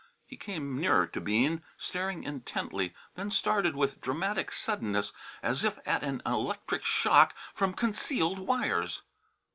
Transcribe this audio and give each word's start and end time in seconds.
He 0.25 0.35
came 0.35 0.79
nearer 0.81 1.05
to 1.05 1.21
Bean, 1.21 1.61
staring 1.77 2.23
intently, 2.23 2.95
then 3.13 3.29
started 3.29 3.75
with 3.75 4.01
dramatic 4.01 4.51
suddenness 4.51 5.13
as 5.43 5.63
if 5.63 5.77
at 5.85 6.01
an 6.03 6.23
electric 6.25 6.83
shock 6.83 7.35
from 7.53 7.75
concealed 7.75 8.39
wires. 8.39 9.03